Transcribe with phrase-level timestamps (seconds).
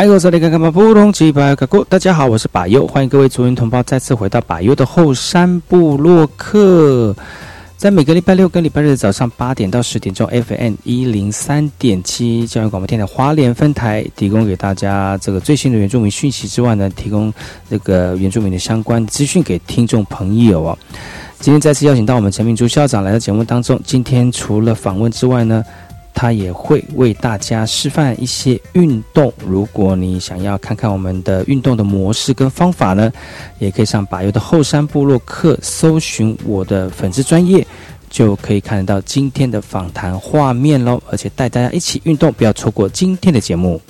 [0.00, 1.84] 来，我这里看看吧，不同几百个故。
[1.84, 7.14] 大家好，我是把优，欢迎各位族人同胞再次回到把优的后山部落客。
[7.76, 17.30] 在每个礼拜六跟礼拜日的早上八点到十点钟，FM 一零三点七教育广播电台华联分台提供给大家这个最新的原住民讯息之外呢，提供
[17.68, 20.78] 这个原住民的相关资讯给听众朋友哦。
[21.40, 23.78] 今天再次邀请到我们陈明珠校长来到节目当中。
[23.84, 25.62] 今天除了访问之外呢？
[26.14, 29.32] 他也会为大家示范一些运动。
[29.46, 33.12] 如果你想要看看我们的运动的模式跟方法呢，
[33.58, 37.66] 也可以上柏油的后山部落客搜寻我的粉丝专业，
[38.08, 41.02] 就可以看得到今天的访谈画面喽。
[41.10, 43.80] 而且带大家一起运动，不要错过今天的节目。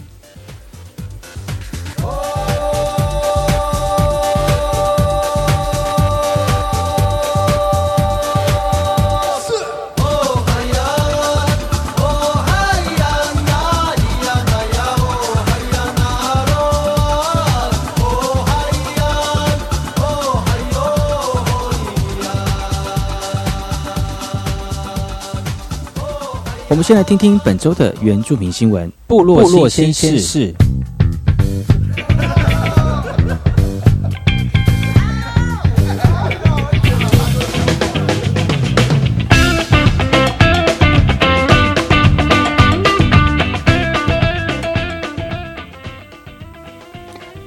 [26.90, 28.90] 先来听听本周的原住民新闻。
[29.06, 30.52] 部落新鲜事。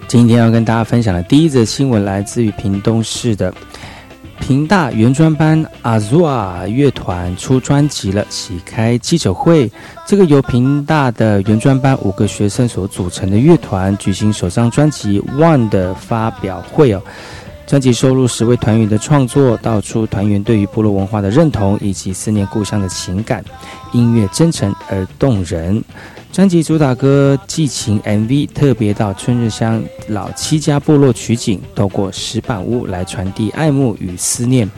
[0.07, 3.53] 今天要跟大家分享的第一则新闻，来自于屏东市的。
[4.45, 9.71] 平大原专班阿 Zua 乐团出专辑了，喜开记者会。
[10.05, 17.01] 这个由平大的原专班五个学生所组成的乐团举行首张专辑《One》的发表会哦。
[17.66, 23.44] 专辑收录十位团员的创作，道出团员对于部落文化的认同以及思念故乡的情感。
[23.94, 25.84] 音乐真诚而动人。
[26.31, 34.69] 专辑主打歌《寄情》MV 特别到春日乡老七家部落取景，透过石板屋来传递爱慕与思念，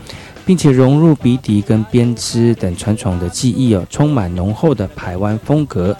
[0.46, 5.96] 并且融入鼻笛跟编织等传统的技艺哦，充满浓厚的台湾风格。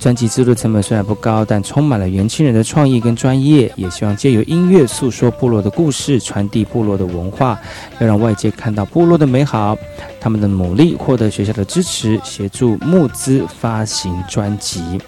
[0.00, 3.70] 专辑制作成本虽然不高，但充满了年轻人的创意跟专业。
[3.76, 7.60] 也希望借由音乐诉说部落的故事，传递部落的文化，
[7.98, 9.76] 要让外界看到部落的美好。
[10.18, 14.98] 他们的努力获得学校的支持，协助募资发行专辑。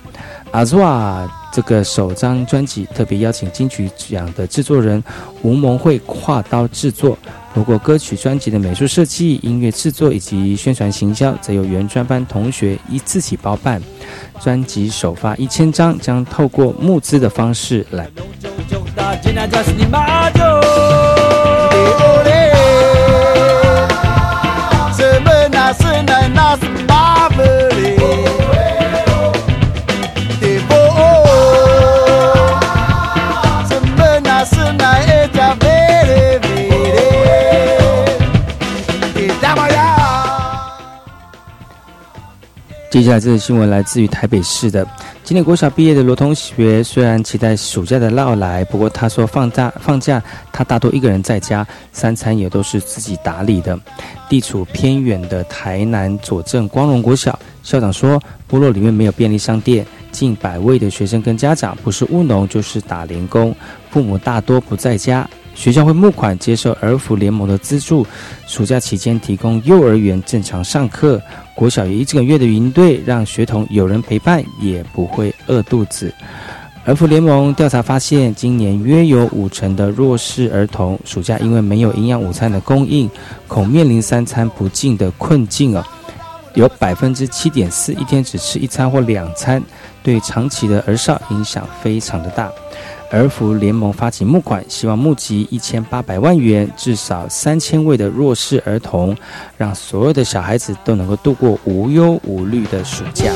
[0.50, 5.04] 阿祖瓦这个首张专辑特别邀请金曲奖的制作人
[5.42, 7.16] 吴蒙会跨刀制作。
[7.54, 13.82] 如果歌曲专辑的美术设计、音乐制作以及宣传行销，则由原专班同学一自己包办。
[14.40, 18.08] 专辑首发一千张，将透过募资的方式来。
[42.92, 44.86] 接下来这个新闻来自于台北市的。
[45.24, 50.22] 今年国小毕业的罗同学，虽然期待暑假的到来，不过他说放假放假，
[50.52, 53.80] 他大多一个人在家，三餐也都是自己打理的。
[54.28, 63.56] 地处偏远的台南左镇光荣国小校长说，部落里面没有便利商店，近百位的学生跟家长不是务农就是打零工，
[63.90, 65.26] 父母大多不在家。
[65.62, 68.04] 学校会募款接受儿福联盟的资助，
[68.48, 71.22] 暑假期间提供幼儿园正常上课，
[71.54, 76.12] 国小一整个月的营队，让学童有人陪伴，也不会饿肚子。
[76.84, 83.08] 儿福联盟调查发现，今年约有五成的弱势儿童暑假因为没有营养午餐的供应，
[83.46, 85.84] 恐面临三餐不进的困境哦。
[86.54, 89.62] 有百分之七点四一天只吃一餐或两餐，
[90.02, 92.50] 对长期的儿少影响非常的大。
[93.12, 99.14] 儿福联盟发起募款，希望募集一千八百万元，至少三千位的弱势儿童，
[99.58, 103.30] 让所有的小孩子都能够度过无忧无虑的暑假。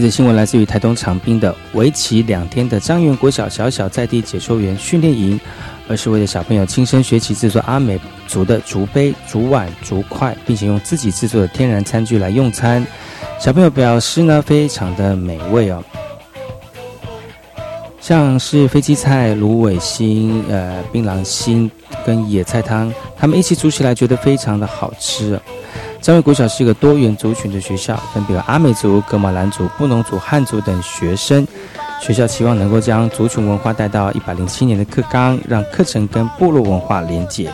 [0.00, 5.38] 这则新闻来自于台东长滨的为期两天的张园国小小小在地解说员训练营，
[5.88, 12.82] 而是为了小朋友亲身学习制作阿美族的竹杯、竹碗、竹筷，并且用自己制作的天然餐具来用餐。
[13.38, 15.84] 小朋友表示呢，非常的美味哦，
[18.00, 21.70] 像是飞机菜、芦苇心、呃槟榔心
[22.06, 25.38] 跟野菜汤，他们一起煮起来觉得非常的好吃。
[26.00, 31.46] 张卫国小是一个多元族群的学校，分别有阿美族、格马兰族、布农族、汉族等学生。
[32.00, 37.50] 学校期望能够将族群文化带到一百零七年的课纲，让课程跟部落文化连结。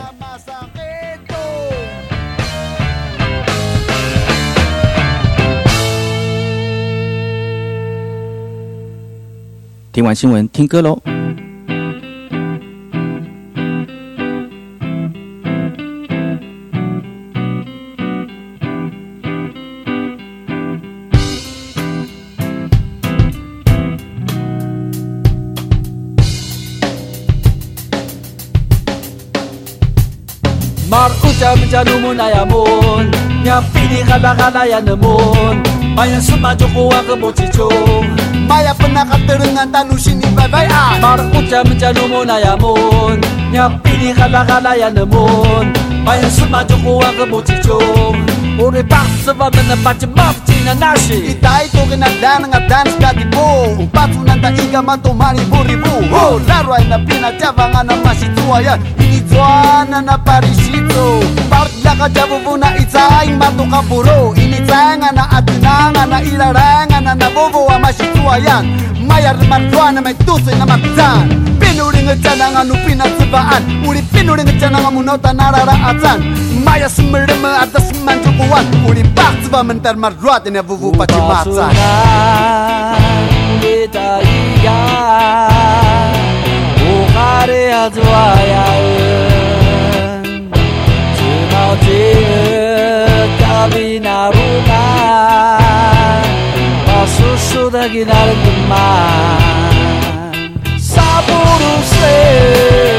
[9.92, 10.96] 听完新闻，听歌喽。
[31.76, 33.10] jalumuna ya mon.
[33.44, 35.62] Nyapini galagala ya nemon
[35.94, 37.68] maya semajogo wa gebotico
[38.48, 42.56] maya penakaterengan tanusini babaya markucam jalumuna ya.
[42.56, 43.20] Mon.
[43.52, 45.72] Nyapini galagala ya nemon
[46.04, 47.78] maya semajogo wa gebotico
[48.58, 53.76] Ori patsa wa mena pachi mafti na nashi Itai toge na dana nga dana bo
[53.84, 55.92] Upatsu na ta iga mato mani buribu
[56.48, 59.20] Laro ai na pina java nga na mashi tua ya Ini
[60.06, 62.08] na parishito Upat laka
[64.36, 67.14] Ini zai nga na atina nga na ilara nga
[69.06, 71.28] Mayar marjuana mai tuse na mapizan
[71.60, 73.40] Pinu ringa chana nga nupina tiba
[76.66, 79.84] maja së më rëmë Atë së më në trukuat Unë i bakë të vëmë në
[79.86, 81.68] tërë marruatin e vuvu pa që maca
[83.62, 84.78] Vita ia
[86.90, 88.66] U kare atë vaja
[91.20, 92.02] Që në të
[93.40, 94.82] kabina runa
[96.90, 98.84] Pasusu dhe ginarë të ma
[100.90, 102.95] Saburu se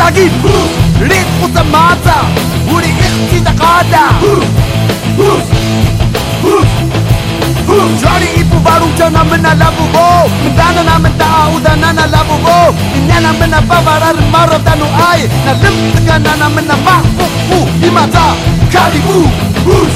[0.00, 0.32] تجيب
[1.00, 2.16] ريت قدام معزة.
[2.72, 4.04] ولي اختي تقعدة
[8.00, 10.06] Johnny ipu baru jana mena labu bo
[10.44, 12.56] Mendana na menta auda nana labu bo
[12.96, 18.24] Inyana mena bavarar maro danu ai Na lim tega nana mena mahfu fu Imata
[18.72, 19.18] kalibu
[19.66, 19.94] Hus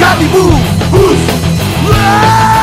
[0.00, 0.44] Kalibu
[0.92, 1.22] Hus
[1.88, 2.61] Waaah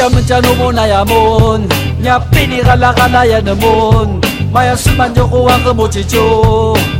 [0.00, 1.68] Maruja mencanu munayamun
[2.00, 4.16] Nyapini kala-kala ya namun
[4.48, 6.24] Maya semanjo kuang kemucicu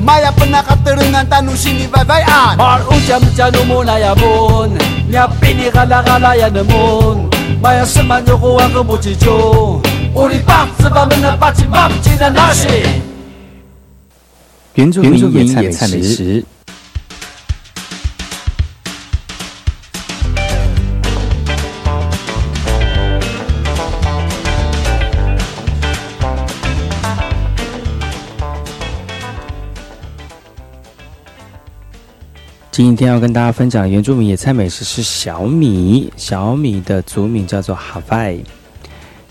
[0.04, 4.76] Maya penakaterungan tanu sini bye-byean Maruja mencanu munayamun
[5.08, 7.32] Nyapini kala-kala ya namun
[7.64, 9.80] Maya semanjo kuang kemucicu
[10.12, 13.00] Uri pak sebab menepaci map cina nasi
[14.74, 16.44] 原住民野菜美食。
[32.70, 36.12] 今天要跟大家分享的原住民野菜美食是小米。
[36.16, 38.42] 小米的族名叫做 Hawaii。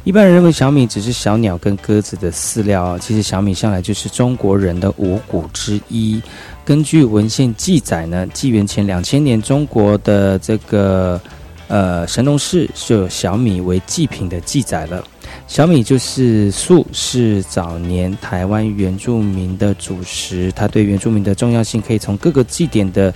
[0.03, 6.21] 一般人认为小米只是小鸟跟鸽子的饲料，其实小米向来就是中国人的五谷之一。
[6.65, 11.19] 根据文献记载呢，纪元前两千年，中国的这个
[11.69, 15.01] 呃神农氏就有小米为祭品的记载了。
[15.47, 20.51] 小米就是粟，是早年台湾原住民的主食。
[20.55, 23.13] 它对原住民的重要性，可以从各个祭典的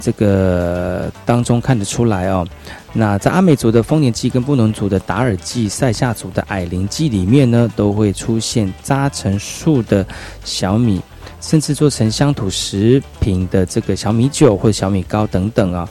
[0.00, 2.46] 这个当中看得出来哦。
[2.92, 10.06] 那在阿美族的丰年祭、跟布农族的达尔祭、塞夏族的矮灵祭里面呢，都会出现扎成树的
[10.44, 11.00] 小米，
[11.40, 15.88] 甚至做成乡土食品的这个小米酒或小米糕等等啊。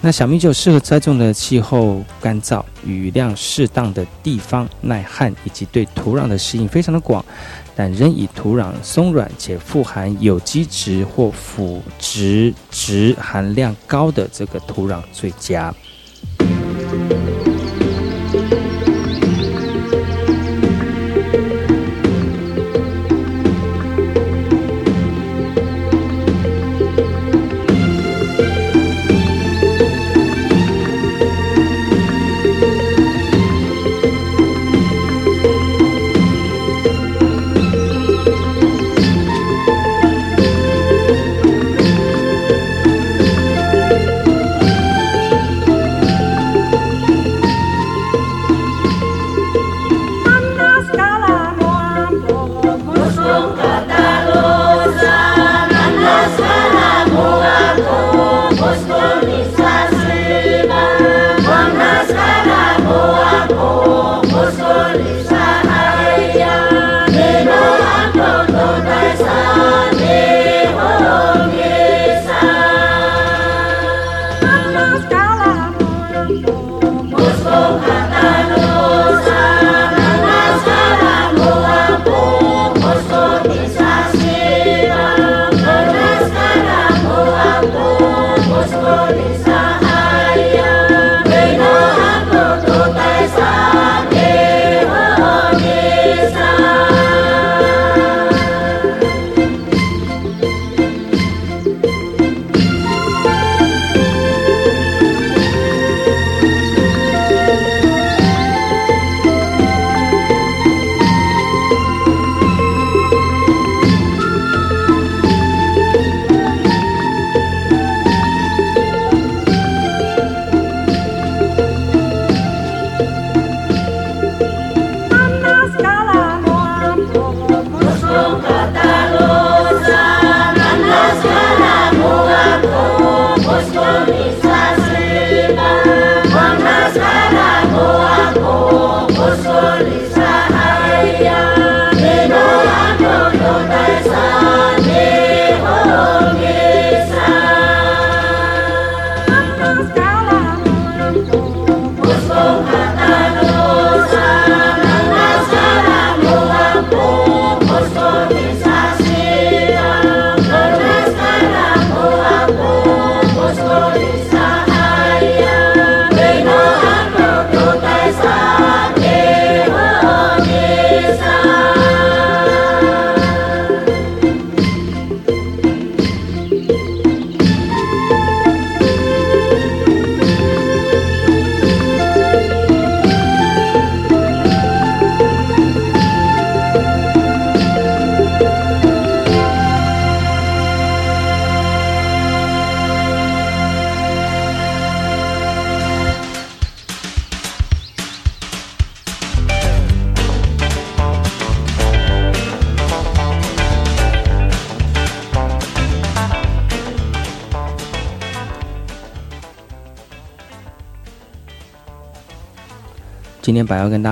[0.00, 7.24] 那小米酒适合栽种的气候干燥、雨量适当的地方，耐旱以及对土壤的适应非常的广，
[7.74, 15.74] 但仍以土壤松软且富含有机质或腐殖质含量高的这个土壤最佳。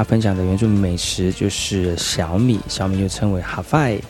[0.06, 4.00] 分享的原住民美食就是小米，小米又称为哈费。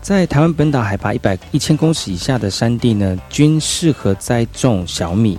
[0.00, 5.38] 在台湾本岛海拔一百一千公尺以下的山地呢，均适合栽种小米。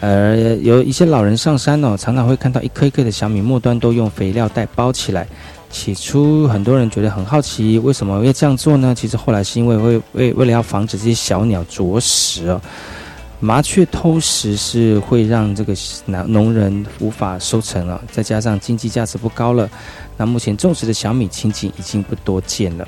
[0.00, 5.26] 而有一些老人上山哦，常常会看到一颗一颗的小米末端都用肥料袋包起来。
[5.70, 8.94] 起初很多人觉得很好奇，为什么要这样做呢？
[8.94, 12.60] 其实后来是因为为为为了要防止这些小鸟啄食哦。
[13.42, 15.72] 麻雀偷食是会让这个
[16.04, 19.68] 农农人无法收成啊，再加上经济价值不高了，
[20.16, 22.86] 那目前种植的小米情景已经不多见了。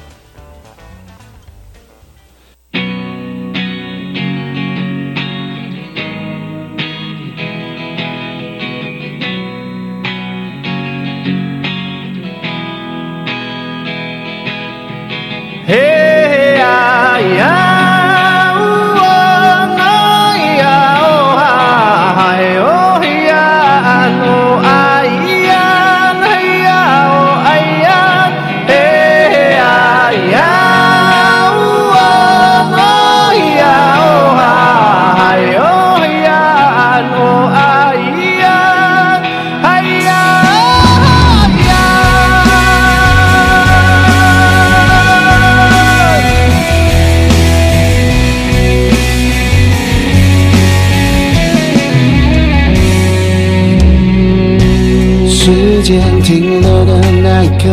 [57.63, 57.69] 可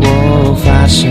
[0.00, 1.10] 我发现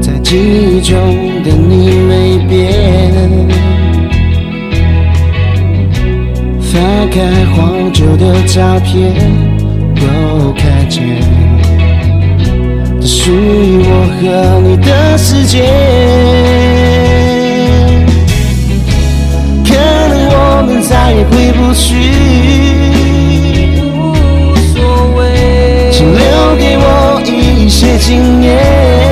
[0.00, 0.96] 在记忆中
[1.42, 3.12] 的你没变
[6.58, 9.14] 翻开黄酒的照片
[9.94, 11.20] 都看见
[13.02, 15.60] 属于我和你的世界。
[19.66, 19.74] 可
[20.08, 22.99] 能我们再也回不去。
[28.10, 29.09] 一些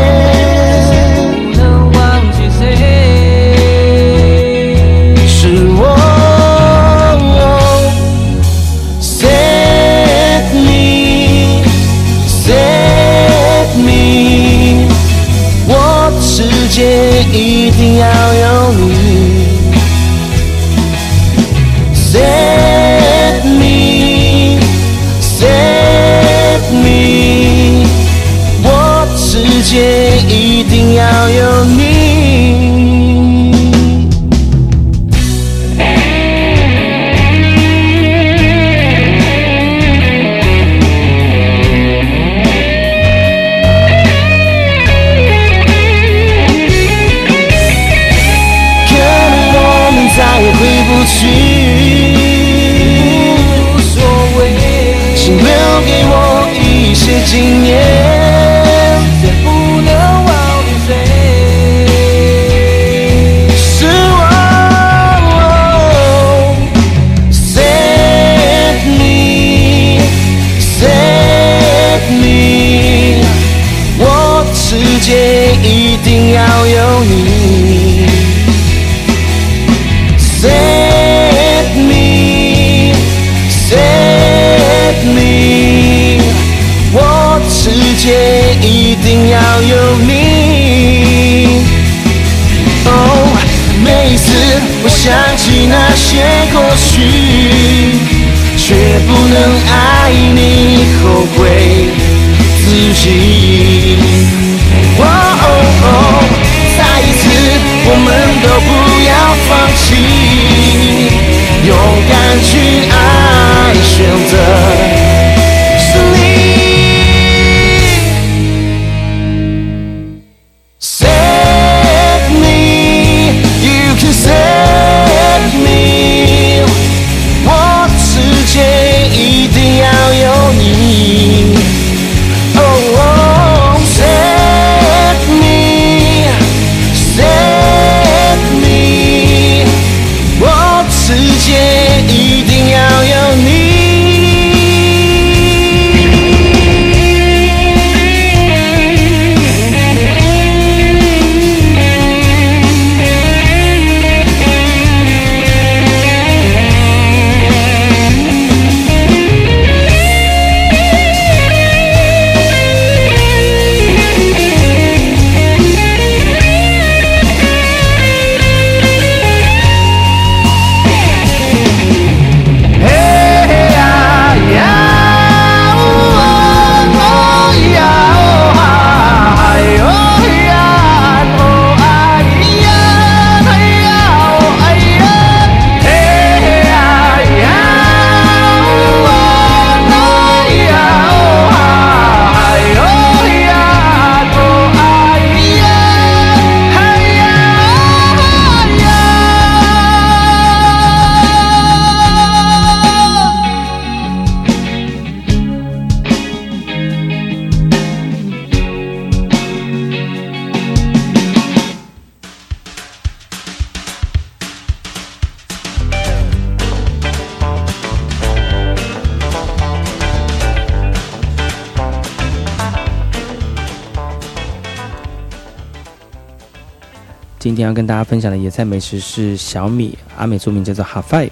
[227.58, 231.30] 天要跟大家分享的野菜美食是小米，阿美族名叫做哈费。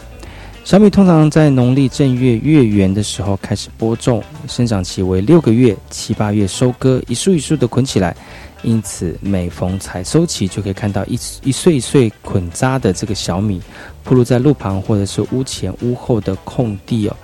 [0.64, 8.16] 小米通常在农历正月月圆的时候开始播种，生长期为六个月，七八月收割，一束一束的捆起来。
[8.62, 13.62] 因此，每逢采收期，就可以看到一一穗一穗捆扎的这个小米，
[14.02, 17.16] 铺露在路旁或者是屋前屋后的空地哦。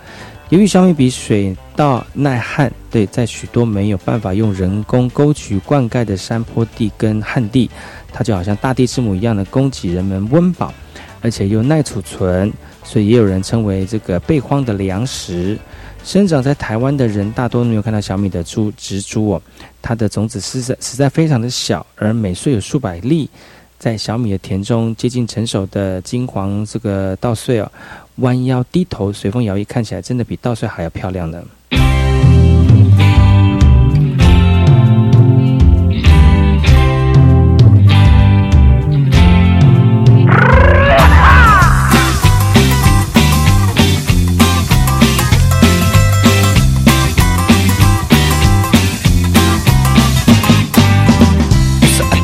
[0.50, 7.68] 由于小米比水稻耐旱，对，在许多没有办法用人工沟渠灌溉的山坡地跟旱地，
[8.12, 10.72] 它就好像大地之母一样的供给人们温饱，
[11.20, 12.52] 而且又耐储存，
[12.84, 15.58] 所以也有人称为这个备荒的粮食。
[16.04, 19.42] 生长在台湾的人大多没有看到小米的株植株哦，
[19.80, 23.30] 它的种子实在实在非常的小，而每穗有数百粒。
[23.78, 27.72] 在小米的田中，接近成熟的金黄这个稻穗哦，
[28.16, 31.42] 弯腰低头随风摇曳，看起来真的比稻穗还要漂亮呢。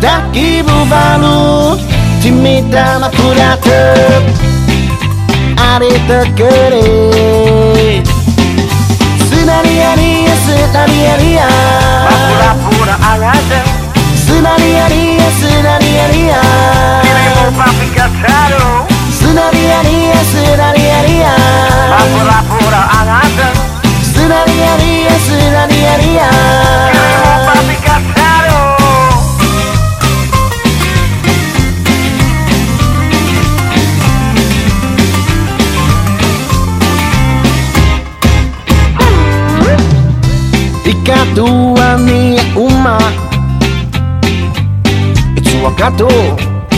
[0.00, 1.78] tak ibu balu
[2.22, 4.22] Cimita na puratep
[5.58, 6.90] Ari tekeri
[9.28, 11.87] Sinari ari, sinari ari, ari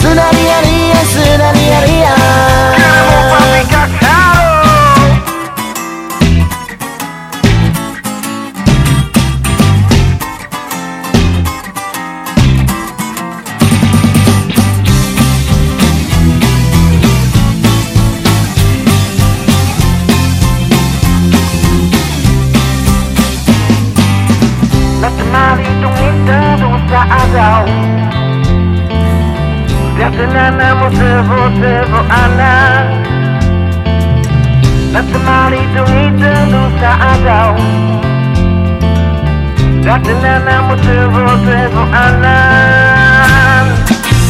[0.00, 0.67] 砂にある
[29.98, 31.02] やつらなもつぼ
[31.58, 32.38] つぼ穴
[34.92, 37.54] まつまりと似てるサーダを。
[39.84, 42.24] やつらなもつぼつぼ穴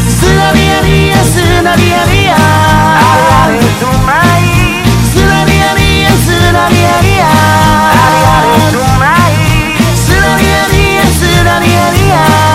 [0.08, 4.48] スラビアリアスラビアリアあれとまい。
[5.04, 7.22] スラビアリアスラビアリア
[7.92, 9.36] あれとまい。
[9.94, 12.47] スラビアリアスラビアリア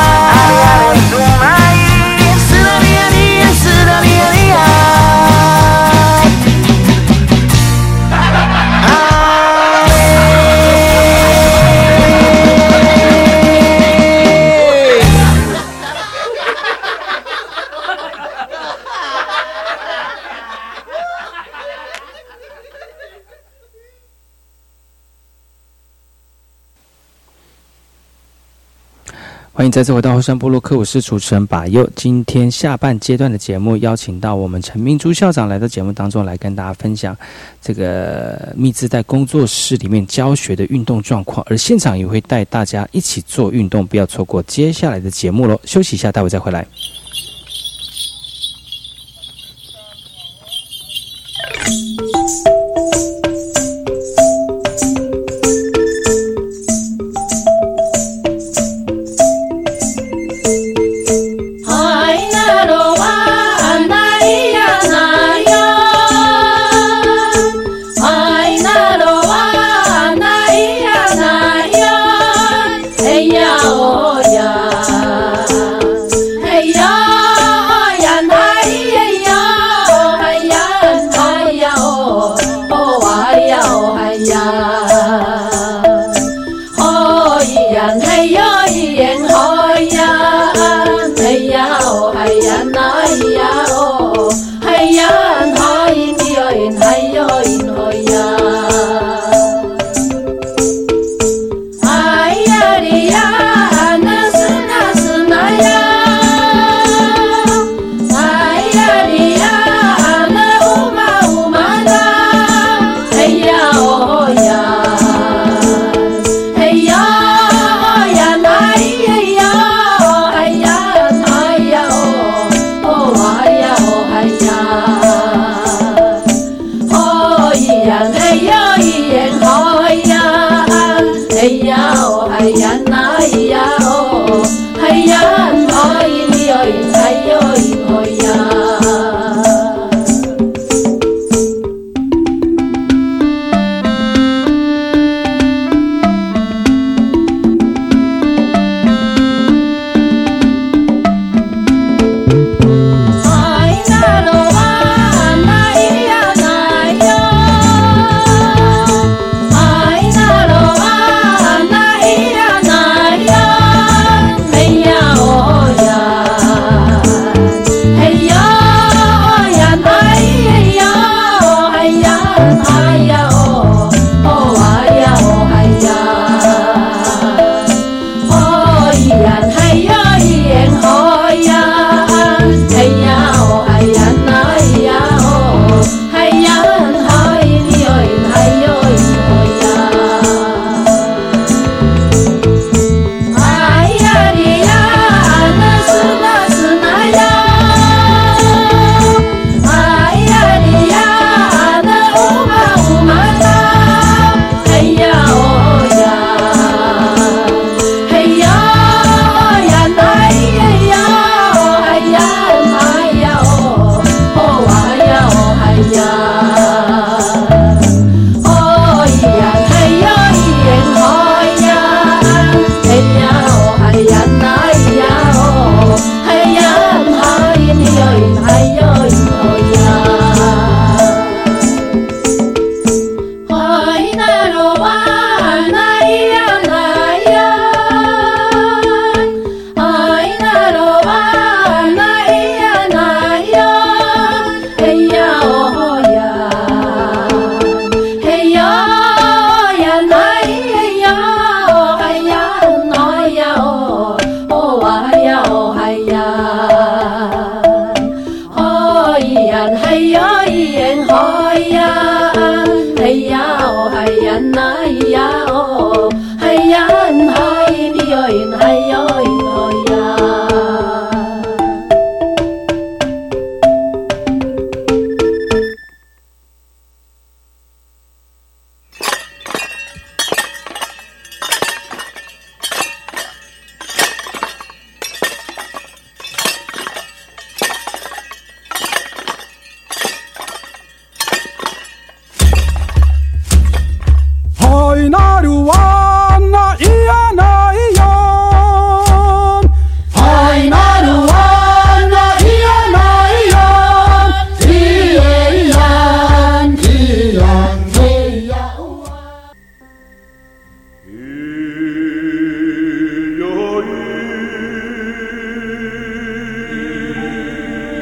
[29.64, 31.90] 欢迎再次回到后山部落客，我是主持人把佑。
[31.96, 37.16] 今天下半阶段的节目，邀请到我们陈明珠校长来到节目当中来跟大家分享
[37.62, 45.58] 这个密字在工作室里面教学的运动状况，而现场也会带大家一起做运动，不要错过接下来的节目喽。
[45.64, 46.68] 休息一下，待会再回来。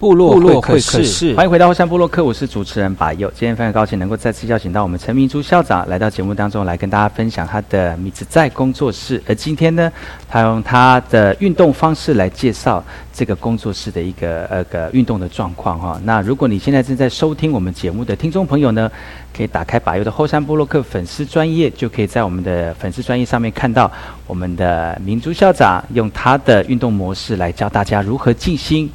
[0.00, 3.30] 部落会客室，欢迎回到后山部落客，我是主持人把佑。
[3.36, 9.22] 今天非常高兴能够再次邀请到我们陈明珠校长来到节目当中，来跟大家分享他的米子在工作室。
[9.28, 9.92] 而今天呢，
[10.26, 12.82] 他用他的运动方式来介绍
[13.12, 16.00] 这个工作室的一个呃个运动的状况哈。
[16.02, 18.90] 那如果你现在正在收听我们节目的听众朋友呢，
[19.36, 23.92] 可以打开把佑的后山部落客粉丝专业，就可以在我们的粉丝专业上面看到
[24.26, 28.90] 我们的明珠校长用他的运动模式来教大家如何静心。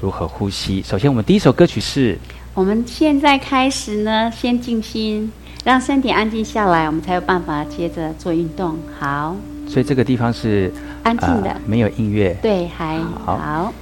[0.00, 0.82] 如何呼吸？
[0.82, 2.16] 首先，我们第一首歌曲是。
[2.54, 5.30] 我们现在开始呢，先静心，
[5.64, 8.76] 让身体安静下来，我们才有办法接着做运动。
[8.98, 9.34] 好。
[9.68, 12.36] 所以这个地方是安静的，没有音乐。
[12.40, 13.72] 对，还好。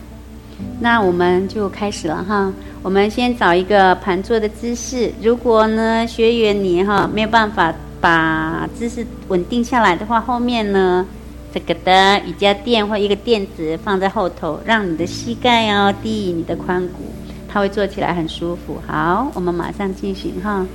[0.81, 2.51] 那我们就开始了哈。
[2.83, 5.13] 我们先找一个盘坐的姿势。
[5.23, 11.07] 如果呢，学员你哈没有办法把姿势稳定下来的话，后面呢？
[11.57, 17.05] 这个的瑜伽垫或一个垫子放在后头，让你的膝盖哦低于你的髋骨，
[17.49, 18.77] 它会坐起来很舒服。
[18.87, 20.67] 好，我们马上进行哈。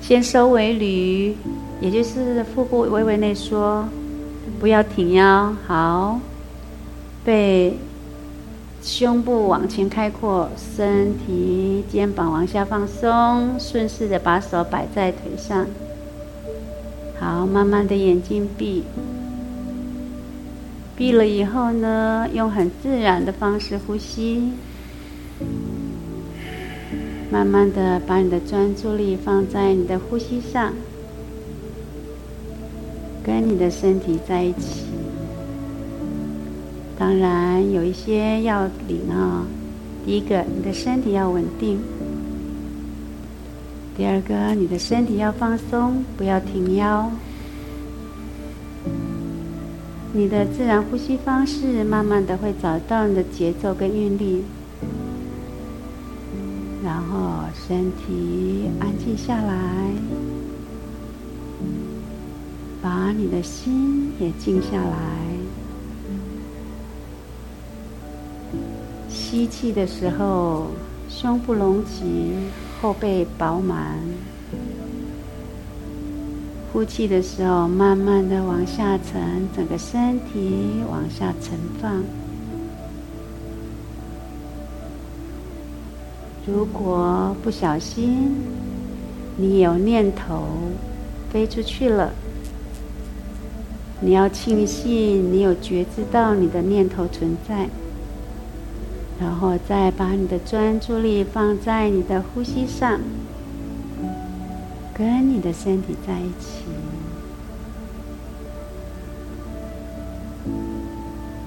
[0.00, 1.34] 先收尾捋，
[1.80, 3.84] 也就是腹部微微内缩，
[4.60, 5.52] 不要挺腰。
[5.66, 6.20] 好，
[7.24, 7.76] 背、
[8.80, 15.66] 胸部往前开阔，身体肩膀往下放松，顺势的把手摆在腿上。
[17.18, 18.84] 好，慢慢的眼睛闭。
[20.96, 24.50] 闭了以后呢，用很自然的方式呼吸，
[27.30, 30.72] 慢慢的把你的专注力放在你的呼吸上，
[33.22, 34.84] 跟你的身体在一起。
[36.98, 39.44] 当然有一些要领啊，
[40.06, 41.76] 第一个，你的身体要稳定；
[43.94, 47.10] 第二个，你的身体要放松，不要挺腰。
[50.16, 54.42] 你的自然呼吸方式，慢慢的会找到你的节奏跟韵律，
[56.82, 59.90] 然后身体安静下来，
[62.80, 64.96] 把你的心也静下来。
[69.10, 70.68] 吸气的时候，
[71.10, 72.32] 胸部隆起，
[72.80, 73.98] 后背饱满。
[76.76, 82.04] 呼气的时候，慢慢的往下沉，整个身体往下沉放。
[86.46, 88.30] 如果不小心，
[89.38, 90.42] 你有念头
[91.32, 92.12] 飞出去了，
[94.02, 97.70] 你要庆幸你有觉知到你的念头存在，
[99.18, 103.00] 然后再把你的专注力放在你的呼吸上，
[104.96, 106.64] 跟你的身体在一起，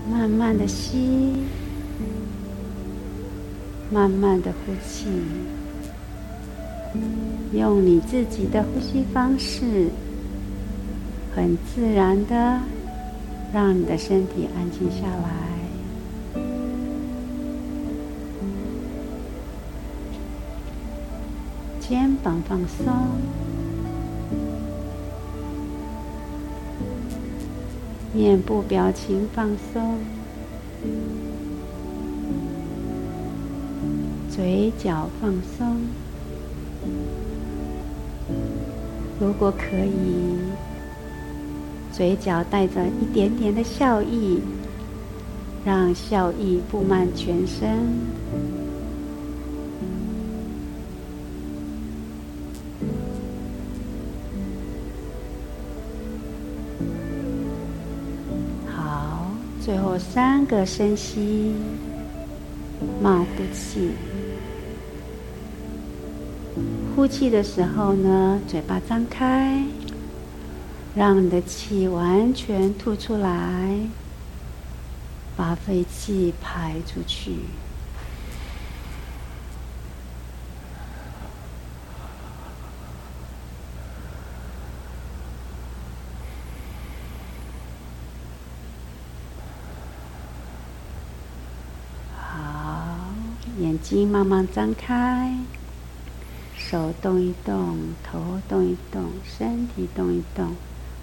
[0.08, 1.34] 慢慢的吸，
[3.92, 5.08] 慢慢的呼气。
[7.52, 9.90] 用你自己的呼吸方式，
[11.36, 12.60] 很自然的
[13.52, 16.40] 让你的身体安静下来，
[21.80, 22.86] 肩膀放松，
[28.12, 30.00] 面部表情放松，
[34.32, 35.78] 嘴角放松。
[39.20, 40.40] 如果可以，
[41.92, 44.42] 嘴角带着一点点的笑意，
[45.64, 47.78] 让笑意布满全身。
[60.00, 61.54] 三个深吸，
[63.02, 63.92] 慢呼气。
[66.96, 69.64] 呼气的时候呢，嘴巴张开，
[70.96, 73.78] 让你的气完全吐出来，
[75.38, 77.36] 把废气排出去。
[92.18, 93.14] 好，
[93.60, 95.34] 眼睛慢慢张开。
[96.56, 100.46] 手动一动，头动一动，身体动一动。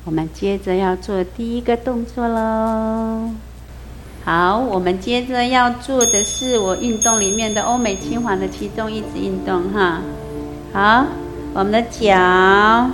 [0.05, 3.31] 我们接着要做第一个动作喽。
[4.25, 10.01] 好，我们接着要做的是我运动里面的欧美轻缓的其中一支运动哈。
[10.73, 11.07] 好，
[11.55, 12.89] 我们的脚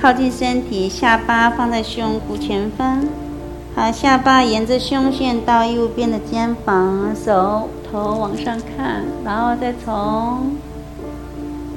[0.00, 3.04] 靠近身体，下巴放在胸骨前方。
[3.74, 10.56] 好，下巴沿着胸线到右边的肩膀，手头往上看，然后再从。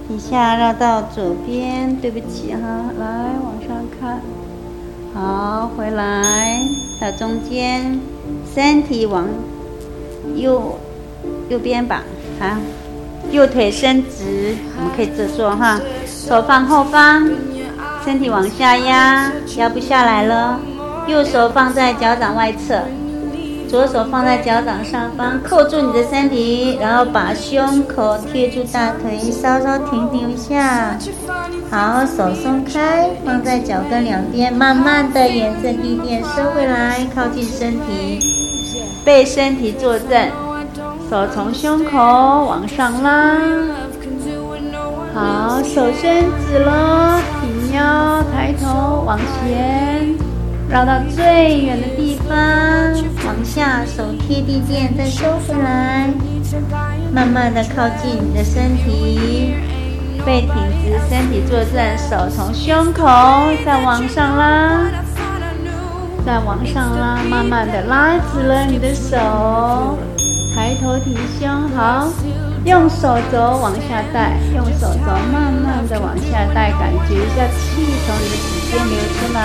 [0.09, 2.59] 一下绕到左边，对不起哈，
[2.99, 3.05] 来
[3.41, 4.20] 往上看，
[5.14, 6.59] 好，回来
[6.99, 7.97] 到中间，
[8.53, 9.26] 身体往
[10.36, 10.78] 右
[11.47, 12.03] 右边吧，
[12.41, 12.45] 好，
[13.32, 17.32] 右腿伸直，我们可以这做哈，手放后方，
[18.03, 20.59] 身体往下压，压不下来了，
[21.07, 22.82] 右手放在脚掌外侧。
[23.72, 30.97] 左手放在脚掌上方，扣住你的身体，然后把胸口贴住大腿，稍稍停留一下。
[31.72, 38.19] 好，手松开，放在脚跟两边，慢慢的沿着地面收回来，靠近身体，
[39.05, 40.30] 背身体坐正，
[41.09, 43.38] 手从胸口往上拉。
[45.15, 50.30] 好，手伸直了，挺腰，抬头往前。
[50.72, 52.34] 绕到最远的地方，
[53.26, 56.09] 往下，手贴地垫，再收回来，
[57.11, 59.53] 慢慢的靠近你的身体，
[60.26, 63.05] 背挺直，身体坐正，手从胸口
[63.65, 64.86] 再往上拉，
[66.26, 69.97] 再往上拉，慢慢的拉直了你的手，
[70.55, 72.07] 抬头挺胸，好。
[72.64, 79.39] 用手肘往下带，用手肘慢慢的往下带，感觉一下气从你的指尖流出来，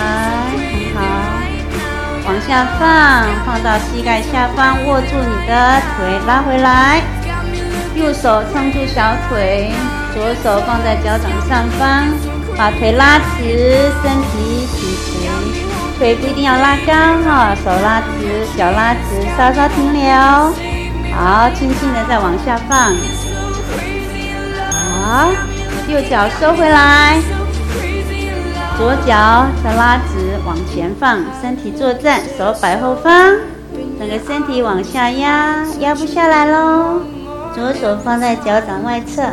[0.71, 0.97] 很好。
[2.27, 7.01] 往下放，放到膝盖下方，握住你的腿，拉回来。
[7.95, 9.71] 右手撑住小腿，
[10.13, 12.07] 左手放在脚掌上方，
[12.55, 16.93] 把腿拉直，身体挺直，腿不一定要拉高
[17.25, 20.66] 哈，手拉直，脚拉直，稍稍停留。
[21.17, 22.93] 好，轻轻的再往下放。
[24.71, 25.31] 好，
[25.87, 27.19] 右脚收回来，
[28.77, 33.35] 左脚再拉直往前放，身体坐正，手摆后方，
[33.97, 37.01] 整个身体往下压，压不下来喽。
[37.55, 39.23] 左手放在脚掌外侧，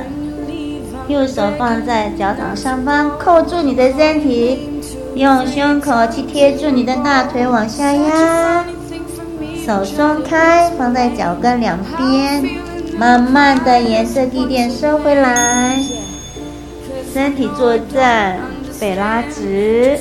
[1.09, 4.83] 右手放在脚掌上方，扣住你的身体，
[5.17, 8.65] 用胸口去贴住你的大腿，往下压。
[9.65, 12.45] 手松开，放在脚跟两边，
[12.99, 15.79] 慢慢的沿着地垫收回来。
[17.15, 18.03] 身体坐正，
[18.79, 19.97] 背拉直，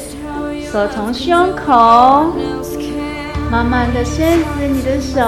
[0.69, 2.33] 手从胸口
[3.49, 5.21] 慢慢的伸直你的手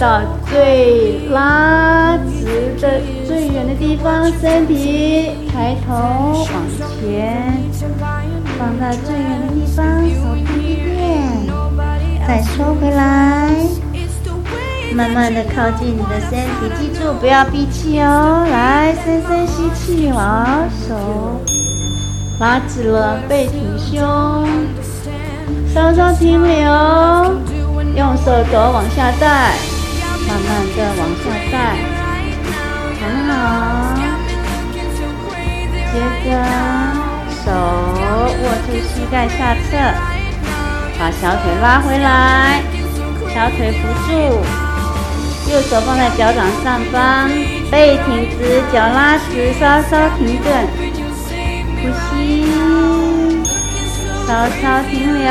[0.00, 6.46] 到最拉直的最远的地方，身体抬头往
[6.98, 7.62] 前，
[8.58, 11.27] 放到最远的地方，手低一点，
[12.28, 13.48] 再收回来，
[14.92, 21.40] 慢慢的靠近你的身体，记住不要闭气哦，来深深吸气，把手
[22.38, 24.46] 拉直了，背挺胸，
[25.72, 26.60] 稍稍停留。
[27.96, 29.54] 用手肘往下带，
[30.28, 31.78] 慢慢的往下带，
[33.00, 33.32] 很好。
[35.90, 35.98] 接
[36.28, 36.28] 着
[37.42, 39.78] 手握住膝盖下侧，
[40.98, 42.60] 把小腿拉回来，
[43.32, 44.10] 小腿扶住，
[45.52, 47.30] 右手放在脚掌上方，
[47.70, 50.66] 背挺直，脚拉直，稍稍停顿，
[51.76, 52.46] 呼吸，
[54.26, 55.30] 稍稍停留。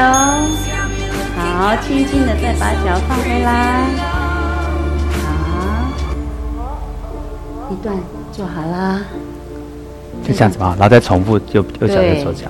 [1.36, 3.86] 好，轻轻的再把脚放回来。
[5.22, 5.28] 好，
[7.70, 7.94] 一段
[8.32, 9.02] 就好啦。
[10.26, 12.48] 就这样子吧，然后再重复右右脚右手脚。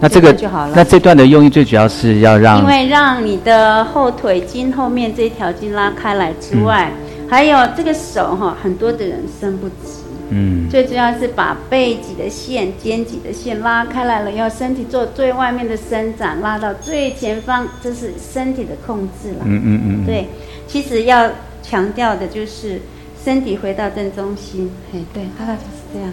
[0.00, 0.32] 那这个
[0.74, 6.92] 那这段的用意最主要是要让，因为让你的后腿筋后面这条筋拉开来之外，
[7.28, 9.98] 还有这个手哈，很多的人伸不直。
[10.30, 19.38] 嗯，最主要是把背脊的线、肩脊的线拉开来了，要身体做最外面的伸展，拉到最前方，这是身体的控制了。
[19.46, 20.04] 嗯嗯嗯。
[20.04, 20.28] 对，
[20.66, 21.30] 其实要
[21.62, 22.78] 强调的就是
[23.24, 24.70] 身体回到正中心。
[24.92, 26.10] 嘿，对，大概就是这样。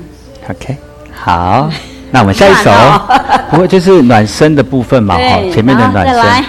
[0.49, 0.77] OK，
[1.11, 1.69] 好，
[2.11, 2.71] 那我们下一首，
[3.51, 6.45] 不过就是暖身的部分嘛，哈，前面的暖身。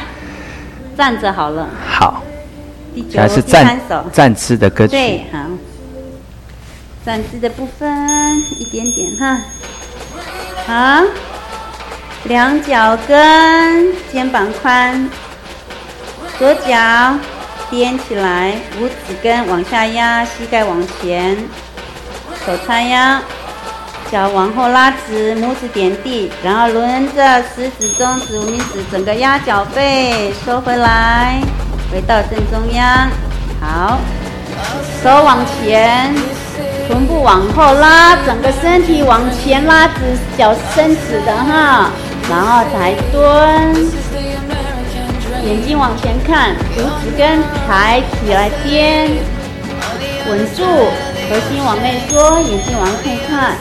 [0.96, 1.68] 站着好了。
[1.88, 2.22] 好。
[2.94, 4.04] 第九、是站首。
[4.12, 4.92] 站姿的歌曲。
[4.92, 5.38] 对，好。
[7.04, 7.88] 站姿的部分
[8.58, 9.38] 一点点哈，
[10.66, 11.04] 好，
[12.24, 15.08] 两脚跟，肩膀宽，
[16.36, 16.74] 左脚
[17.70, 21.36] 踮起来，五指根往下压，膝盖往前，
[22.44, 23.20] 手叉腰，
[24.10, 31.40] 脚往后拉直，拇指点地，然后轮着食指、中指、无名指，整个压脚背，收回来，
[31.92, 33.08] 回到正中央，
[33.60, 33.98] 好，
[35.02, 36.14] 手往前。
[36.88, 39.94] 臀部往后拉，整个身体往前拉直，
[40.38, 41.90] 脚伸直的哈，
[42.30, 43.74] 然后抬蹲，
[45.44, 49.10] 眼睛往前看，五指根抬起来颠，
[50.28, 50.62] 稳住，
[51.28, 52.96] 核心往内缩，眼睛往后
[53.28, 53.56] 看，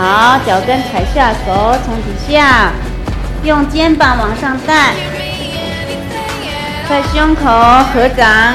[0.00, 2.72] 好，脚跟踩下，手从底下，
[3.42, 4.94] 用肩膀往上带，
[6.88, 7.44] 在胸口
[7.92, 8.54] 合掌。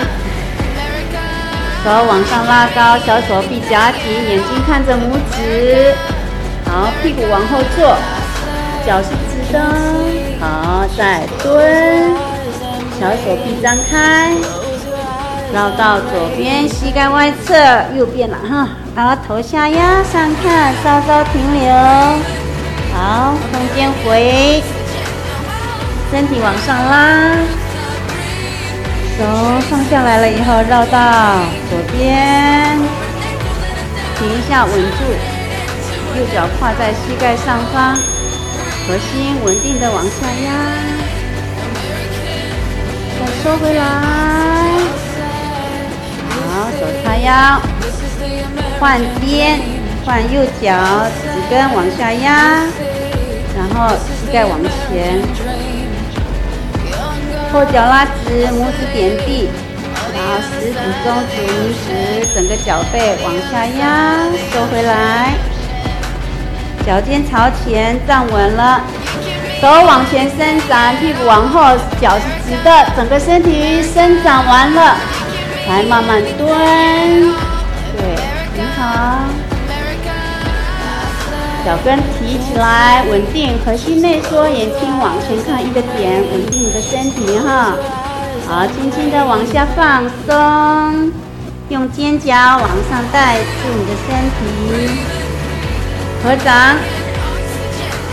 [1.83, 5.93] 手往上拉高，小手臂夹紧，眼睛看着拇指。
[6.65, 7.95] 好，屁股往后坐，
[8.87, 9.61] 脚是直的。
[10.39, 12.15] 好，再蹲，
[12.99, 14.33] 小手臂张开，
[15.53, 17.53] 绕到左边，膝盖外侧，
[17.97, 18.67] 右边了哈。
[18.95, 21.71] 然后头下压上看，稍稍停留。
[22.93, 24.63] 好，空间回，
[26.11, 27.31] 身体往上拉。
[29.17, 29.23] 手
[29.69, 30.99] 放下来了以后，绕到
[31.69, 32.77] 左边，
[34.17, 34.99] 停一下，稳住，
[36.17, 37.95] 右脚跨在膝盖上方，
[38.85, 40.51] 核心稳定的往下压，
[43.19, 43.83] 再收回来，
[46.55, 47.59] 好，手叉腰，
[48.79, 49.59] 换边，
[50.05, 50.71] 换右脚，
[51.21, 52.63] 指根往下压，
[53.57, 55.19] 然后膝盖往前。
[57.51, 59.49] 后脚拉直，拇指点地，
[60.13, 64.15] 然后食指、中指、拇指，整个脚背往下压，
[64.53, 65.33] 收回来，
[66.87, 68.81] 脚尖朝前站稳了，
[69.59, 74.95] 手往前伸展，屁股往后，脚是直的，整个身体伸展完了，
[75.67, 76.47] 来慢慢蹲，
[77.97, 78.15] 对，
[78.55, 78.83] 很好。
[81.65, 87.75] 脚跟提起来，稳定，核心内缩，眼睛往前看一个点，稳定你的身体哈。
[88.47, 91.11] 好，轻轻的往下放松，
[91.69, 94.45] 用肩胛往上带住你的身体，
[96.23, 96.77] 合掌，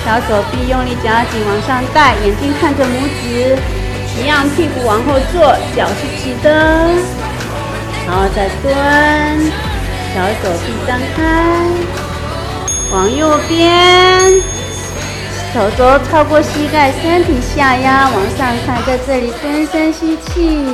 [0.06, 2.88] 小手臂用力夹紧往上带，眼睛看着拇
[3.20, 3.58] 指，
[4.18, 6.88] 一样屁股往后坐，脚是直的，
[8.06, 8.72] 然后再蹲，
[10.14, 11.20] 小手臂张开。
[12.92, 14.42] 往右边，
[15.54, 20.68] 手肘超过膝盖，身体下压，往上看，在这里深深吸气，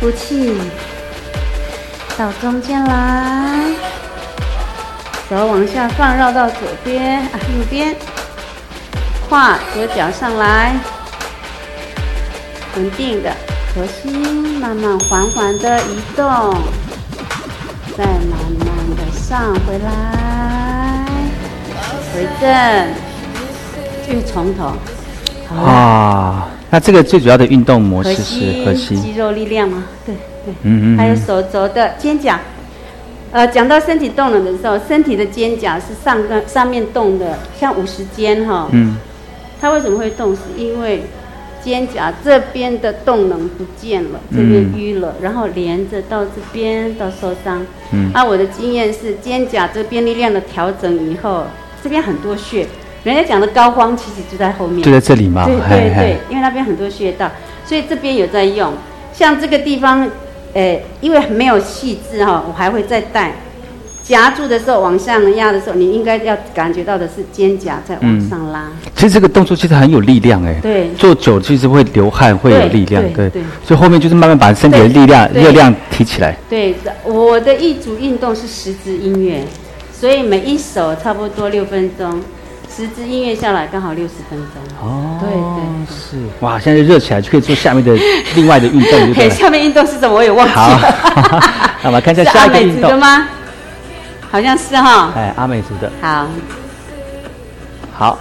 [0.00, 0.56] 呼气，
[2.16, 3.74] 到中间来，
[5.28, 7.94] 手往下放，绕到左边啊，右边，
[9.28, 10.74] 跨左脚上来，
[12.76, 13.30] 稳定的，
[13.76, 16.24] 核心慢慢缓缓的移动，
[17.94, 21.04] 再慢慢的上回来，
[22.14, 22.88] 回正，
[24.08, 24.72] 又从头。
[25.54, 29.84] 啊，那这个最主要的运动模式是核心肌，肉力量吗？
[30.06, 30.14] 对
[30.46, 30.54] 对。
[30.62, 32.34] 嗯嗯嗯，还有手肘的肩胛。
[33.30, 38.96] 呃，讲到身体动了的时候，身体的肩胛是上个上面动的，像五十肩哈，嗯，
[39.60, 40.34] 它为什么会动？
[40.34, 41.02] 是因为
[41.66, 47.66] 肩胛这边的动能不见了，这边嗯淤了，然后连着到这边到受伤。
[47.92, 51.44] 嗯啊，我的经验是肩胛这边力量的调整以后，
[51.82, 52.64] 这边很多穴，
[53.02, 54.80] 人家讲的膏肓其实就在后面。
[54.80, 57.28] 就在这里嘛，对对对，因为那边很多穴道，
[57.64, 58.72] 所以这边有在用。
[59.12, 60.08] 像这个地方，
[60.54, 63.32] 呃，因为没有细致哈，我还会再带。
[64.06, 68.66] 夹住的时候往上压的时候，你应该要感觉到的是肩胛在往上拉。
[68.94, 76.36] 其实这个动作其实很有力量哎，对做久其实会流汗，会有力量，对对对，所以后面就是慢慢把身体的力量、对热量提起来。
[76.48, 79.42] 对，我的一组运动是十支音乐，
[79.92, 82.20] 所以每一首差不多六分钟，
[82.74, 84.88] 十支音乐下来刚好六十分钟。
[84.88, 87.92] 哦，对对是哇，现在热起来就可以做下面的
[88.36, 89.30] 另外的运动，对不嘿，对？
[89.30, 91.42] 下面运动是什么我也忘记好了。，
[91.82, 93.26] 那我们看一下下一个运动，吗？
[94.30, 95.12] 好像是哈。
[95.14, 96.26] 哎，阿美族的，好，
[97.96, 98.18] 好，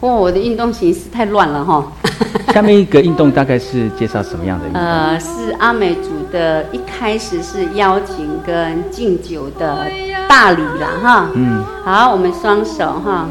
[0.00, 1.84] 哦，我的运动形式太乱了哈。
[2.52, 4.80] 下面一个运动大概是介绍什么样的运动？
[4.80, 9.86] 呃，是阿美族的，一开始是邀请跟敬酒的
[10.28, 11.28] 大礼啦哈。
[11.34, 13.26] 嗯，好，我们双手哈，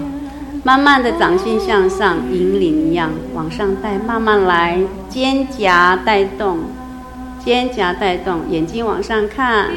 [0.63, 6.59] 慢慢的掌心向上，引领一样往上带，慢慢来，肩胛带动，
[7.43, 9.67] 肩胛带动，眼睛往上看。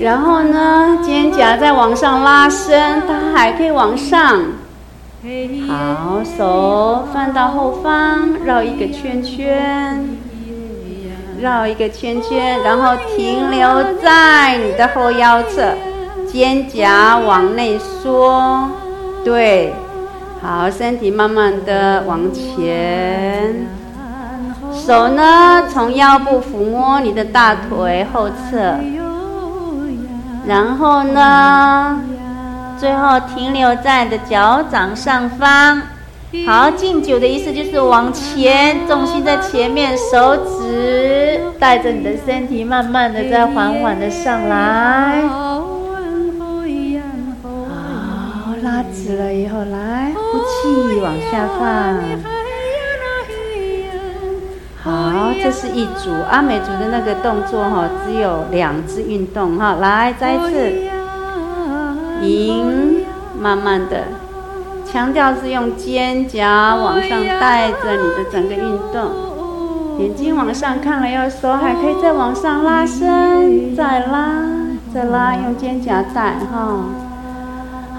[0.00, 4.40] 然后呢，肩胛再往上拉伸，它还可以往上。
[5.68, 10.18] 好，手翻到后方，绕一个圈圈，
[11.40, 15.74] 绕一个圈圈，然后停留在你的后腰侧，
[16.26, 18.70] 肩胛往内缩，
[19.22, 19.74] 对，
[20.40, 23.66] 好，身体慢慢的往前，
[24.72, 28.76] 手呢从腰部抚摸你的大腿后侧，
[30.50, 32.00] 然后呢。
[32.76, 35.82] 最后停留在你的脚掌上方。
[36.46, 45.20] 好，敬酒的意思就是往前，重心在前面，手指带着你的身体，慢慢的再缓缓的上来。
[45.28, 45.66] 好，
[48.62, 52.29] 拉直了以后，来呼气往下放。
[54.82, 60.72] 好，这是一组阿美族的那个动作哈，只有两支运动哈，来再一次。
[62.22, 63.04] 引，
[63.38, 64.04] 慢慢的，
[64.84, 66.42] 强调是用肩胛
[66.76, 69.10] 往上带着你的整个运动，
[69.98, 74.42] 眼睛往上看了，要手还可以再往上拉伸，再拉，
[74.92, 76.84] 再拉，用肩胛带哈。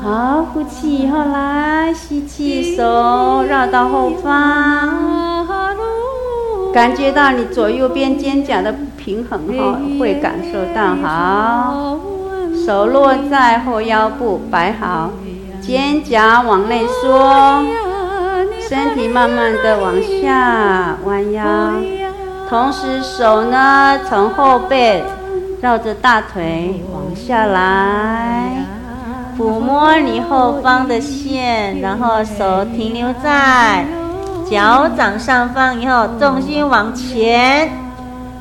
[0.03, 5.47] 好，呼气以后来吸气，手绕到后方，
[6.73, 11.99] 感觉到你左右边肩胛的平衡哈，会感受到好。
[12.65, 15.11] 手落在后腰部，摆好，
[15.61, 17.63] 肩胛往内缩，
[18.69, 21.43] 身体慢慢的往下弯腰，
[22.47, 25.03] 同时手呢从后背
[25.59, 28.65] 绕着大腿往下来，
[29.37, 33.85] 抚摸你后方的线，然后手停留在
[34.51, 37.69] 脚掌上方，以后重心往前。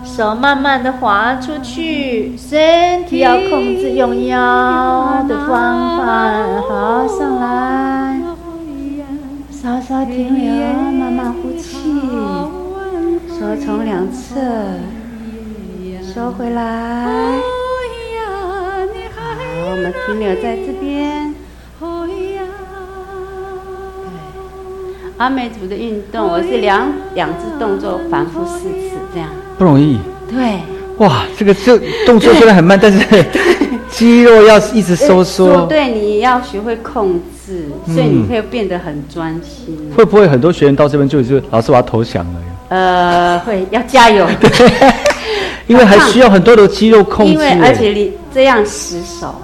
[0.02, 6.32] 手慢慢的滑出去，身体要控制，用腰的方法，
[6.68, 8.20] 好上来，
[9.52, 10.50] 稍稍停留，
[10.98, 12.02] 慢慢呼气，
[13.28, 14.40] 手从两侧
[16.12, 17.04] 收回来，
[19.14, 19.22] 好，
[19.70, 21.29] 我们停留在这边。
[25.20, 29.28] 阿美族的运动，我是两两只动作反复四次这样。
[29.58, 29.98] 不容易。
[30.30, 30.60] 对，
[30.96, 33.06] 哇，这个这动作虽然很慢，但是
[33.90, 35.66] 肌肉要一直收缩。
[35.66, 39.92] 对，你要学会控制，所以你会变得很专心。
[39.94, 42.40] 会不会很多学员到这边就就老师我要投降了？
[42.70, 44.26] 呃，会要加油。
[44.40, 44.70] 对，
[45.66, 47.32] 因为还需要很多的肌肉控制。
[47.32, 49.34] 因为而且你这样死手。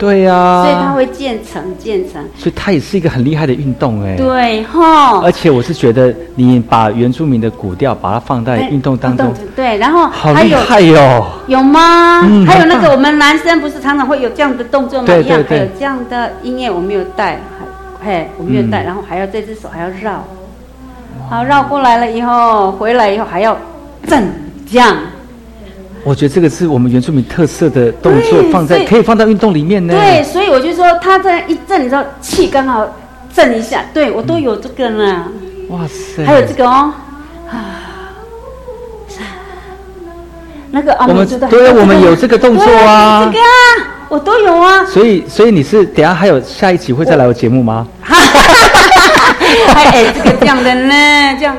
[0.00, 4.16] 对呀、啊，所以它会渐层渐层，所以它也是一个很厉害的运动哎。
[4.16, 5.20] 对哈。
[5.22, 11.26] 而且我是觉得你把原住民的古调把它放在运动当中，对，然后好厉害哟。
[11.48, 12.22] 有吗？
[12.24, 15.06] 嗯、还有那个我们男生不是常常会有这样的动作吗？
[15.06, 15.58] 对对对。
[15.58, 17.38] 还有这样的音乐我没有带，
[18.02, 20.24] 嘿，我没有带，嗯、然后还要这只手还要绕，
[21.28, 23.54] 好，绕过来了以后，回来以后还要
[24.08, 24.26] 正
[24.66, 24.96] 这样。
[26.02, 29.94] 我觉得这个是我们原住民特色的动作，放在可以放到运动里面呢。
[29.94, 32.88] 对，所以我就说他这样一震，你知道气刚好
[33.34, 35.26] 震一下，对我都有这个呢。
[35.68, 36.92] 哇塞，还有这个哦，
[37.50, 37.54] 啊，
[40.70, 43.46] 那个啊，我们对我们有这个动作啊对这个啊，
[44.08, 44.84] 我都有啊。
[44.86, 47.86] 所以所以你是等下还有下一集会再来我节目吗？
[49.74, 51.56] 哎哎，这个这样的呢，这样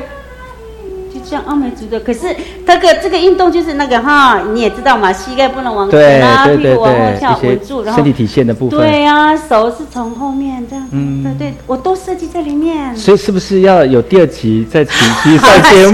[1.32, 1.98] 就这样阿美族的。
[2.02, 2.36] 可是
[2.68, 8.78] 这个这个运动就是那个哈，你也知道嘛，膝盖不能往对前啊，屁股往后对，跳一些稳住，然后身体体现的部分。
[8.78, 12.96] 对啊、手是从后面这样，嗯对对，我都设计在里面。
[12.98, 15.94] 所以是不是要有第二集再请其上 节目？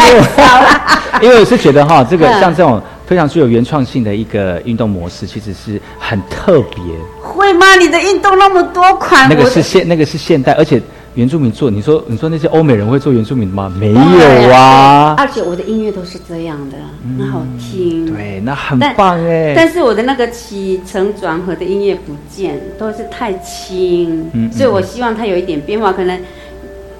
[1.21, 6.81] 因为我是觉得哈，这个嗯像这种非常具有原创性的一个运动模式，其实是很特别。
[7.21, 7.75] 会吗？
[7.75, 10.81] 你的运动那么多款，那个是现那个是现代，而且
[11.18, 13.74] 原住民做，你说你说那些欧美人会做原住民的吗？
[13.80, 15.15] 没有啊。
[15.18, 16.78] 而且我的音乐都是这样的，
[17.18, 18.05] 很好听。
[18.05, 19.51] 对，那很棒哎。
[19.55, 25.91] 但是我的那个起承转合的音乐不见，都是太轻，嗯所以我希望它有一点变化。
[25.91, 26.20] 可能，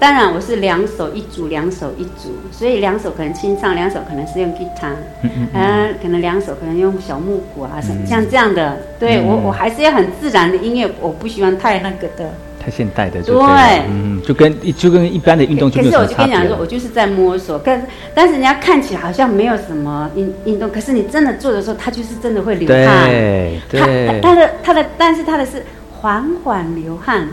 [0.00, 4.88] 当然我是两手一组，两手一组，所以两手可能清唱，两手可能是用吉他，
[5.22, 8.78] 嗯嗯嗯啊，可能两手可能用小木鼓啊，什么像这样的。
[8.98, 12.34] 对我，嗯我还是要很自然的音乐，我不喜欢太那个的。
[12.68, 13.42] 太现代的就对。
[13.42, 23.08] 了嗯，就跟一就跟一般的运动就没有可是我就跟你讲说，我就是在摸索，但是但是人家看起来好像没有什么运运动，可是你真的做的时候，它就是真的会流汗。
[23.08, 25.64] 对它对，它的它的，但是它的是
[26.00, 27.28] 缓缓流汗，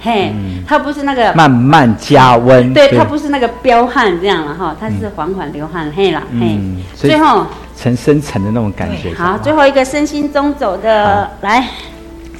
[0.00, 0.32] 嘿，
[0.66, 2.72] 它不是那个，嗯慢慢加温。
[2.72, 6.56] 对，它不是那个飙汗这样了哈，它是缓缓流汗，嘿啦，嘿。
[6.58, 9.12] 嗯，，最后成深层的那种感觉。
[9.14, 11.68] 好，最后一个身心中走的，来，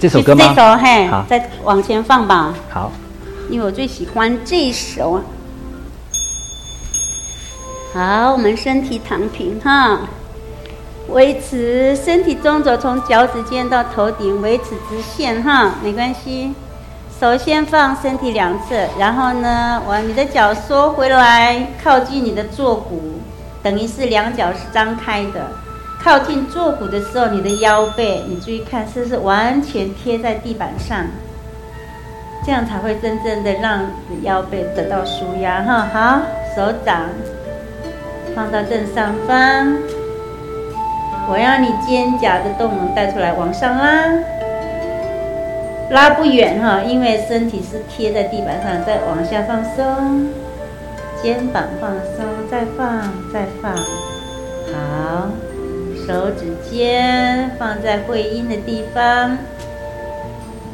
[0.00, 0.54] 这首歌吗？
[0.54, 2.92] 这首嘿好，再往前放吧，好，
[3.50, 5.22] 因为我最喜欢这首啊。
[7.92, 10.02] 好，我们身体躺平哈，
[11.08, 16.54] 维持身体中轴从脚趾尖到头顶维持直线哈，没关系。
[17.18, 23.18] 首先放身体两侧，然后呢，往你的脚缩回来，靠近你的坐骨，
[23.64, 25.50] 等于是两脚是张开的。
[26.08, 31.04] 靠近坐骨的时候，你的腰背，你注意看，是不是完全贴在地板上？
[32.46, 35.86] 这样才会真正的让你腰背得到舒压哈。
[35.92, 36.22] 好，
[36.56, 37.02] 手掌
[38.34, 39.76] 放到正上方，
[41.28, 44.08] 我让你肩胛的动能带出来，往上拉，
[45.90, 50.26] 拉不远哈，因为身体是贴在地板上，再往下放松，
[51.22, 53.76] 肩膀放松，再放，再放，
[54.72, 55.28] 好，
[56.08, 59.36] 手指尖放在会阴的地方。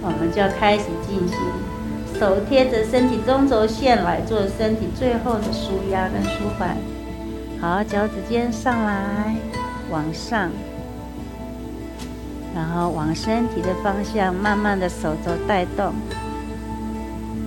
[0.00, 1.36] 我们就要开始进行，
[2.20, 6.76] 手贴着身体中轴线来做身体最后的舒压跟舒缓。
[7.60, 9.34] 好，脚趾尖上来，
[9.90, 10.52] 往上，
[12.54, 15.92] 然后往身体的方向慢慢的手肘带动，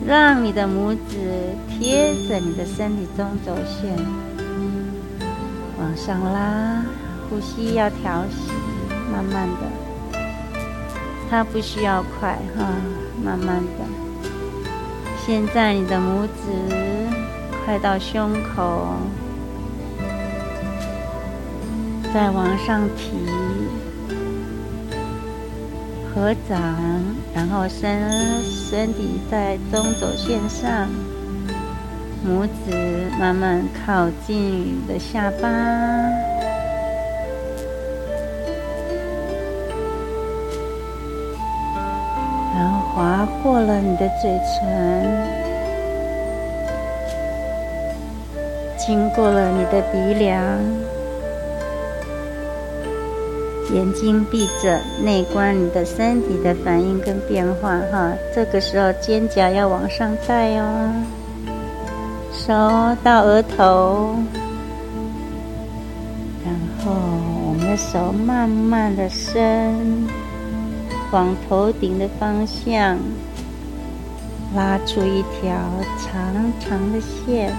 [0.05, 3.95] 让你的拇指贴着你的身体中轴线，
[5.79, 6.83] 往上拉，
[7.30, 8.51] 呼吸要调息，
[9.11, 10.19] 慢慢的。
[11.30, 12.65] 它不需要快哈，
[13.23, 13.86] 慢慢的。
[15.25, 16.32] 现在你的拇指
[17.65, 18.95] 快到胸口，
[22.13, 23.11] 再往上提，
[26.15, 26.57] 合掌，
[27.36, 28.09] 然后身
[28.41, 30.88] 身体在中轴线上，
[32.25, 35.49] 拇指慢慢靠近你的下巴。
[42.97, 45.05] 划过了你的嘴唇，
[48.75, 50.41] 经过了你的鼻梁，
[53.71, 58.11] 眼睛闭着，内观你的身体的反应跟变化哈。
[58.33, 60.91] 这个时候肩胛要往上带哦，
[62.33, 62.51] 手
[63.03, 64.15] 到额头，
[66.43, 66.51] 然
[66.83, 66.93] 后
[67.45, 70.07] 我们的手慢慢的伸。
[71.11, 72.97] 往头顶的方向
[74.55, 75.49] 拉出一条
[75.99, 77.53] 长长的线，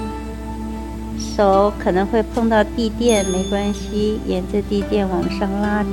[1.18, 5.88] 手可能会碰到地垫，没关系，沿着地垫往上拉直。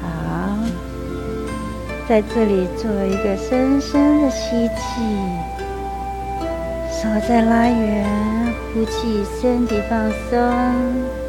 [0.00, 0.58] 好，
[2.08, 5.00] 在这里做一个深深的吸气，
[6.90, 8.04] 手再拉远，
[8.74, 11.21] 呼气，身体放松。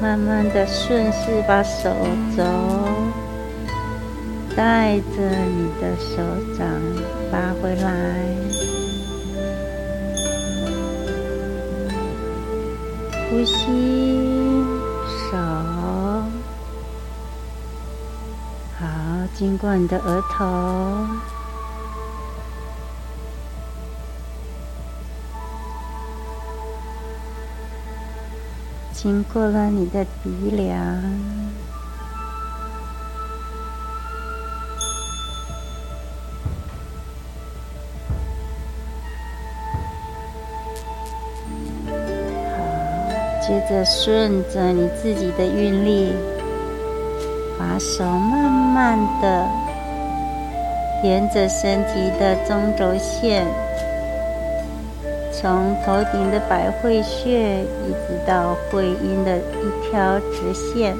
[0.00, 1.90] 慢慢的顺势把手
[2.36, 2.42] 肘
[4.54, 6.22] 带着你的手
[6.58, 6.68] 掌
[7.32, 7.86] 拉回来，
[13.30, 14.62] 呼吸，
[15.08, 15.36] 手，
[18.78, 18.86] 好，
[19.34, 21.33] 经过你的额头。
[29.04, 30.74] 经过了你的鼻梁。
[42.48, 42.56] 好
[43.42, 46.14] 接着顺着你自己的韵力，
[47.58, 49.46] 把手慢慢的
[51.02, 53.46] 沿着身体的中轴线，
[55.44, 60.96] 从头顶的百会穴一直到会阴的一条直线。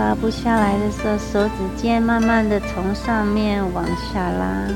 [0.00, 4.66] 拉不下来的时候，手指尖慢慢的从上面往下拉。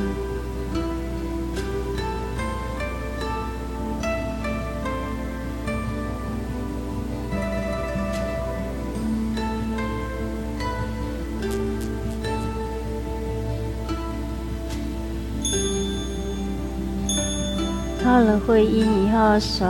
[18.04, 19.64] 到了会阴以后，手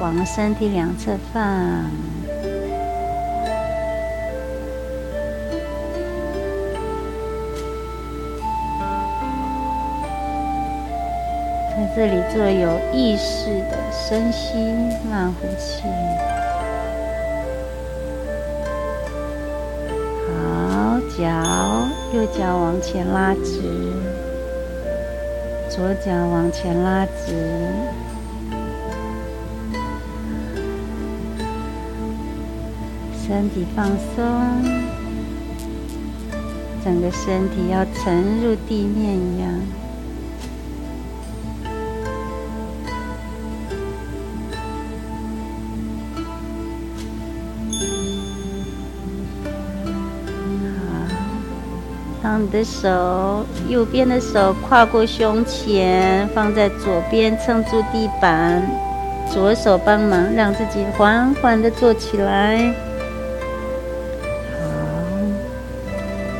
[0.00, 2.15] 往身体两侧放。
[11.96, 14.52] 这里做有意识的深吸
[15.10, 15.82] 慢呼气。
[20.28, 21.24] 好，脚
[22.12, 23.62] 右脚往前拉直，
[25.70, 27.32] 左脚往前拉直，
[33.26, 34.22] 身体放松，
[36.84, 39.50] 整个身体要沉入地面一样。
[52.38, 58.62] 你的手，右边的手跨过胸前，放在左边撑住地板，
[59.32, 62.74] 左手帮忙让自己缓缓的坐起来。
[64.52, 64.58] 好，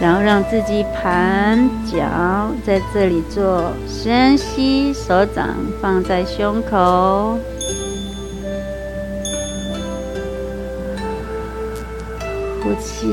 [0.00, 7.38] 然后让自己盘脚，在这里做深吸，手掌放在胸口，
[12.62, 13.06] 呼气。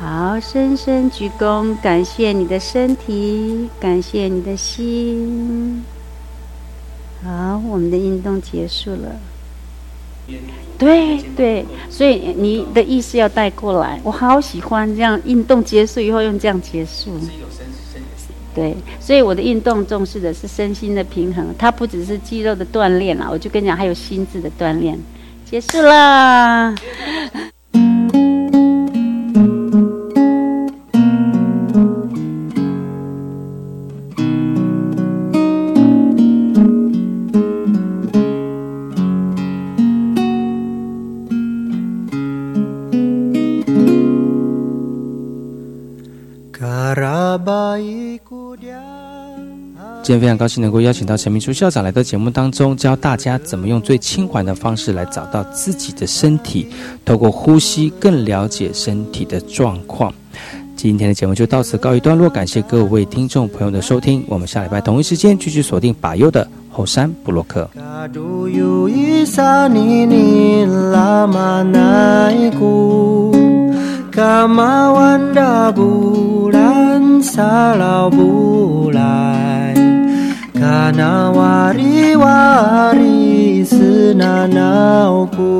[0.00, 5.84] 好，深深鞠躬，感谢你的身体，感谢你的心。
[7.22, 9.20] 好，我们的运动结束了。
[10.78, 17.10] 对对，所以你的意思要带过来，我好喜欢这样运动结束以后用这样结束。
[18.54, 24.98] 对，所以我的运动重视的是身心的平衡，它不只是肌肉的锻炼啦，我就跟你讲，还有心智的锻炼。
[25.44, 26.74] 结束啦。
[50.10, 56.66] 今天非常高兴能够邀请到陈明书校长来到节目当中，教大家怎么用最轻缓的方式来找到自己的身体，
[57.04, 60.12] 透过呼吸更了解身体的状况。
[60.74, 67.70] 今天的节目就到此告一段落，感谢各位听众朋友的收听，我们下礼拜同一时间继续锁定把优的后山布洛克。
[80.60, 85.56] Kana wari wari senana oku